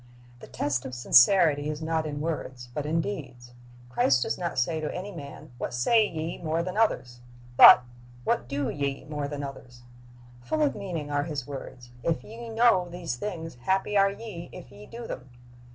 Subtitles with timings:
[0.37, 3.53] "^ The test of sincerity is not in words, but in deeds.
[3.87, 7.19] Christ does not say to any man, What say ye more than others?
[7.55, 7.83] but,
[8.23, 9.83] "What do ye more than others?"''
[10.41, 14.71] Full of meaning are His words, "If ye know these things, happy are ye if
[14.71, 15.29] ye do them."